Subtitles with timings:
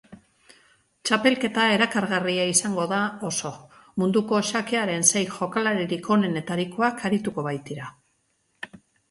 [1.09, 3.51] Txapelketa erakargarria izango da oso,
[4.05, 7.93] munduko xakearen sei jokalaririk onentarikoak arituko baitira.